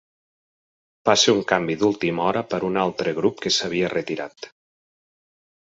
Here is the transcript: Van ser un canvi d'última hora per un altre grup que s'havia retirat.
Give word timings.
Van 1.09 1.19
ser 1.23 1.35
un 1.39 1.43
canvi 1.51 1.75
d'última 1.83 2.25
hora 2.29 2.43
per 2.55 2.61
un 2.71 2.81
altre 2.87 3.13
grup 3.21 3.39
que 3.45 3.55
s'havia 3.59 3.93
retirat. 3.97 4.53